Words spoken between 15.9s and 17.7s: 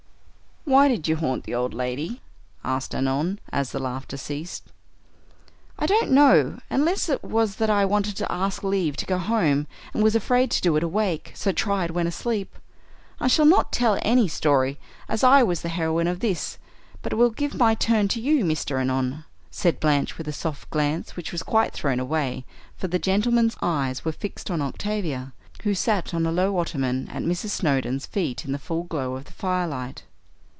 of this, but will give